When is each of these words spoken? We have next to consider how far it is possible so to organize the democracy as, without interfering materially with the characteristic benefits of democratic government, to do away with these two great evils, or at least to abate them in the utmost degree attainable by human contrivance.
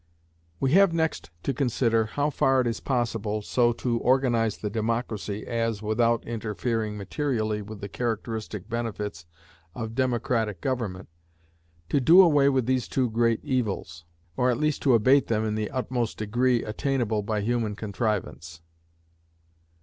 We 0.59 0.71
have 0.71 0.93
next 0.93 1.29
to 1.43 1.53
consider 1.53 2.05
how 2.05 2.31
far 2.31 2.61
it 2.61 2.65
is 2.65 2.79
possible 2.79 3.43
so 3.43 3.71
to 3.73 3.99
organize 3.99 4.57
the 4.57 4.69
democracy 4.71 5.45
as, 5.45 5.83
without 5.83 6.25
interfering 6.25 6.97
materially 6.97 7.61
with 7.61 7.81
the 7.81 7.87
characteristic 7.87 8.67
benefits 8.67 9.27
of 9.75 9.93
democratic 9.93 10.59
government, 10.59 11.07
to 11.89 11.99
do 12.01 12.19
away 12.23 12.49
with 12.49 12.65
these 12.65 12.87
two 12.87 13.11
great 13.11 13.45
evils, 13.45 14.03
or 14.35 14.49
at 14.49 14.57
least 14.57 14.81
to 14.81 14.95
abate 14.95 15.27
them 15.27 15.45
in 15.45 15.53
the 15.53 15.69
utmost 15.69 16.17
degree 16.17 16.63
attainable 16.63 17.21
by 17.21 17.41
human 17.41 17.75
contrivance. 17.75 18.61